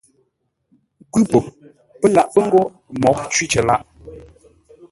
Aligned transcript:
Kwʉ̌ 1.11 1.23
po, 1.31 1.39
pə́ 1.99 2.09
laʼ 2.15 2.27
pə́ 2.33 2.41
ngô 2.47 2.61
ə́ 2.67 2.71
mǒghʼ 3.01 3.19
cwí 3.33 3.45
lâʼ. 3.67 3.81